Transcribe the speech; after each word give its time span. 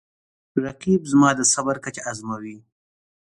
رقیب 0.65 1.01
زما 1.11 1.29
د 1.35 1.41
صبر 1.53 1.75
کچه 1.83 2.01
ازموي 2.11 2.57